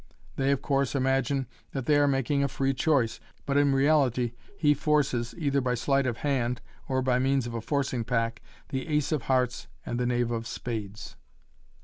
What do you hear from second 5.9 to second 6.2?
of